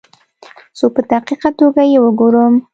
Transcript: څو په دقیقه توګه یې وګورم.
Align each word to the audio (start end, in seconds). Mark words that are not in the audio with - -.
څو 0.77 0.85
په 0.95 1.01
دقیقه 1.11 1.49
توګه 1.59 1.83
یې 1.91 1.99
وګورم. 2.01 2.53